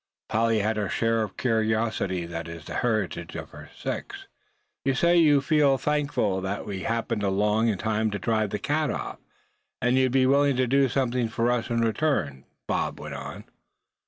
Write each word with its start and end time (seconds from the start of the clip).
Polly 0.29 0.57
had 0.61 0.77
her 0.77 0.89
share 0.89 1.21
of 1.21 1.29
the 1.37 1.41
curiosity 1.43 2.25
that 2.25 2.47
is 2.47 2.65
the 2.65 2.73
heritage 2.77 3.35
of 3.35 3.51
her 3.51 3.69
sex. 3.77 4.25
"You 4.83 4.95
say 4.95 5.17
you 5.17 5.41
feel 5.41 5.77
thankful 5.77 6.41
that 6.41 6.65
we 6.65 6.79
happened 6.81 7.21
along 7.21 7.67
in 7.67 7.77
time 7.77 8.09
to 8.09 8.17
drive 8.17 8.49
that 8.49 8.63
cat 8.63 8.89
off; 8.89 9.19
and 9.79 9.97
you'd 9.97 10.11
be 10.11 10.25
willing 10.25 10.55
to 10.55 10.65
do 10.65 10.89
something 10.89 11.29
for 11.29 11.51
us 11.51 11.69
in 11.69 11.81
return?" 11.81 12.45
Bob 12.65 12.99
went 12.99 13.13
on. 13.13 13.43